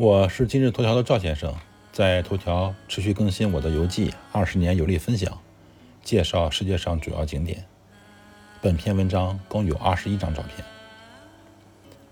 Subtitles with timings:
[0.00, 1.54] 我是今日头条的赵先生，
[1.92, 5.38] 在头条持续更新我的游记，二十年游历分享，
[6.02, 7.66] 介绍世界上主要景点。
[8.62, 10.66] 本篇文章共有二十一张照片。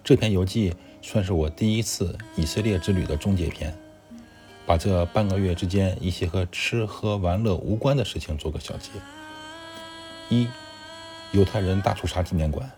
[0.05, 3.75] 这篇游记算是我第一次以色列之旅的终结篇，
[4.67, 8.91] 把这半个月之间一些和吃喝玩乐无关的事情做个小结。
[10.29, 10.47] 一，
[11.33, 12.71] 犹太人大屠杀纪念馆。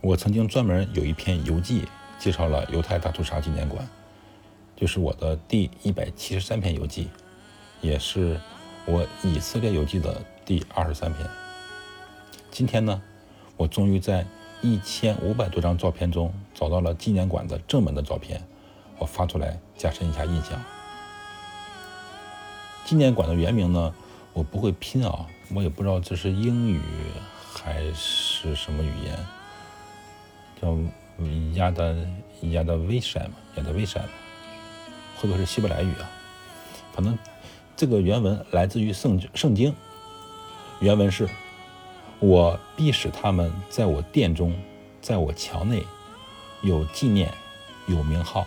[0.00, 1.84] 我曾经专门有一篇游记。
[2.18, 3.86] 介绍了犹太大屠杀纪念馆，
[4.74, 7.08] 就是我的第一百七十三篇游记，
[7.80, 8.40] 也是
[8.84, 11.28] 我以色列游记的第二十三篇。
[12.50, 13.00] 今天呢，
[13.56, 14.26] 我终于在
[14.62, 18.42] 一千五百多张照片中找到了纪念馆的正门的照片，
[18.98, 20.60] 我发出来加深一下印象。
[22.84, 23.94] 纪念馆的原名呢，
[24.32, 26.80] 我不会拼啊，我也不知道这是英语
[27.54, 29.16] 还是什么语言，
[30.60, 30.76] 叫。
[31.54, 31.96] 亚的
[32.50, 34.02] 亚的威山嘛，亚的威山，
[35.16, 36.10] 会不会是希伯来语啊？
[36.92, 37.18] 反正
[37.74, 39.74] 这个原文来自于圣圣经，
[40.80, 41.28] 原文是：
[42.20, 44.54] 我必使他们在我殿中，
[45.00, 45.82] 在我墙内
[46.62, 47.32] 有纪念，
[47.86, 48.46] 有名号，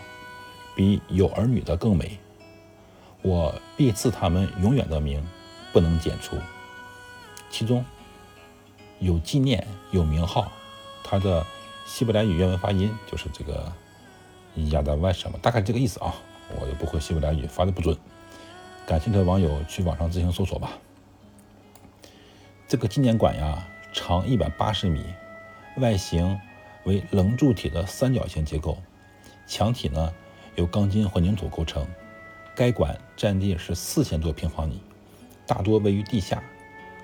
[0.76, 2.20] 比有儿女的更美。
[3.22, 5.22] 我必赐他们永远的名，
[5.74, 6.38] 不能剪除。
[7.50, 7.84] 其中
[9.00, 10.52] 有纪念，有名号，
[11.04, 11.44] 它的。
[11.90, 13.74] 希伯来语原文发音就是这个
[14.70, 16.14] 亚达万什么，大概这个意思啊，
[16.62, 17.98] 我也不会希伯来语，发的不准。
[18.86, 20.78] 感兴趣的网友去网上自行搜索吧。
[22.68, 25.04] 这个纪念馆呀，长一百八十米，
[25.78, 26.40] 外形
[26.84, 28.78] 为棱柱体的三角形结构，
[29.48, 30.14] 墙体呢
[30.56, 31.88] 由钢筋混凝土构成。
[32.56, 34.80] 该馆占地是四千多平方米，
[35.48, 36.44] 大多位于地下，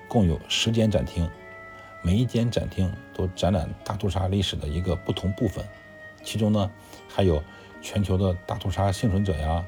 [0.06, 1.28] 共有十间展厅。
[2.06, 5.64] 每一间展厅都展览大屠杀历史的一个不同部分，
[6.22, 6.70] 其中呢
[7.08, 7.42] 还有
[7.82, 9.66] 全球的大屠杀幸存者呀，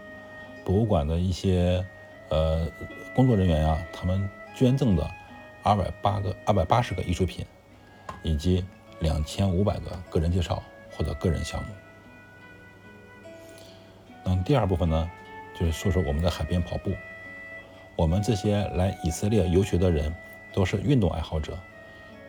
[0.65, 1.85] 博物馆的一些
[2.29, 2.71] 呃
[3.13, 5.11] 工作人员呀，他们捐赠的
[5.65, 7.45] 二百八个二百八十个艺术品，
[8.23, 8.65] 以及
[9.01, 11.69] 两千五百个个人介绍或者个人项目。
[14.23, 15.11] 那第二部分呢，
[15.59, 16.93] 就是说说我们的海边跑步。
[17.97, 20.15] 我们这些来以色列游学的人
[20.53, 21.59] 都是运动爱好者。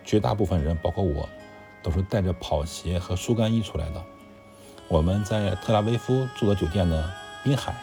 [0.09, 1.30] 绝大部分人，包括我，
[1.84, 4.03] 都是带着跑鞋和速干衣出来的。
[4.88, 7.12] 我们在特拉维夫住的酒店呢，
[7.44, 7.75] 滨海。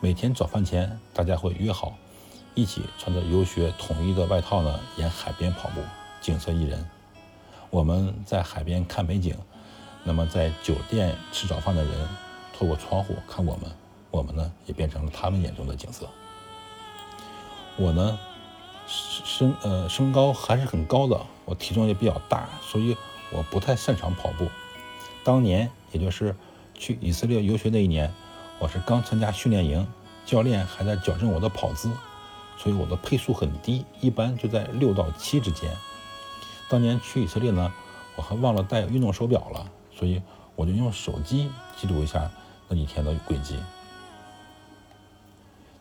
[0.00, 1.98] 每天早饭前，大家会约好，
[2.54, 5.82] 一起穿着游学统一的外套呢，沿海边跑步，
[6.22, 6.82] 景色宜人。
[7.68, 9.36] 我们在海边看美景，
[10.02, 12.08] 那么在酒店吃早饭的人，
[12.58, 13.70] 透过窗户看我们，
[14.10, 16.08] 我们呢，也变成了他们眼中的景色。
[17.76, 18.18] 我呢？
[18.86, 22.96] 身呃身高还是很高的，我体重也比较大，所以
[23.30, 24.48] 我不太擅长跑步。
[25.24, 26.36] 当年也就是
[26.74, 28.12] 去以色列游学那一年，
[28.58, 29.86] 我是刚参加训练营，
[30.26, 31.90] 教练还在矫正我的跑姿，
[32.58, 35.70] 所以我的配速很低，一般就在六到七之间。
[36.68, 37.72] 当年去以色列呢，
[38.16, 40.20] 我还忘了带运动手表了，所以
[40.56, 42.30] 我就用手机记录一下
[42.68, 43.58] 那几天的轨迹。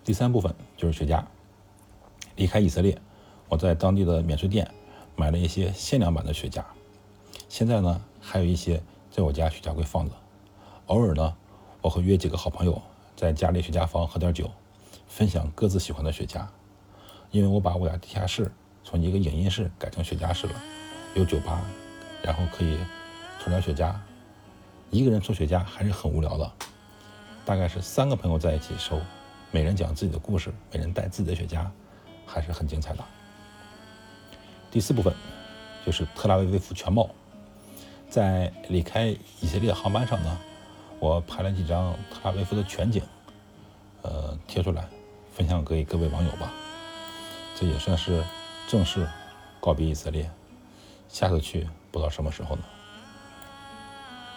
[0.06, 1.24] 第三部分就是雪茄。
[2.36, 3.00] 离开以色列，
[3.48, 4.70] 我在当地的免税店
[5.16, 6.64] 买了一些限量版的雪茄。
[7.48, 10.16] 现在呢，还有一些在我家雪茄柜放着。
[10.88, 11.36] 偶尔呢，
[11.82, 12.82] 我会约几个好朋友
[13.16, 14.50] 在家里雪茄房喝点酒，
[15.08, 16.46] 分享各自喜欢的雪茄。
[17.32, 18.52] 因为我把我家地下室
[18.84, 20.54] 从一个影音室改成雪茄室了，
[21.16, 21.62] 有酒吧，
[22.24, 22.78] 然后可以
[23.40, 23.94] 抽点雪茄。
[24.90, 26.52] 一个人抽雪茄还是很无聊的，
[27.46, 29.00] 大概是三个朋友在一起抽，
[29.52, 31.66] 每人讲自己的故事，每人带自己的雪茄。
[32.26, 33.04] 还是很精彩的。
[34.72, 35.14] 第四部分
[35.86, 37.10] 就是特拉维夫全貌。
[38.10, 39.08] 在离开
[39.42, 40.38] 以色列航班上呢，
[41.00, 43.02] 我拍了几张特拉维夫的全景，
[44.04, 44.88] 呃，贴出来
[45.32, 46.54] 分享给各位网友吧。
[47.56, 48.24] 这也算是
[48.68, 49.10] 正式
[49.60, 50.30] 告别以色列，
[51.10, 52.64] 下次去不知道什么时候呢。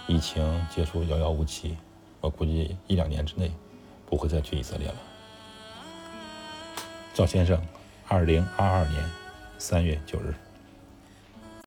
[0.06, 1.76] 疫情结束遥遥无期，
[2.22, 3.52] 我估计一两年之内
[4.06, 4.94] 不会再去以色列了。
[7.12, 7.60] 赵先生。
[8.08, 9.03] 二零二二年
[9.58, 10.45] 三月九日。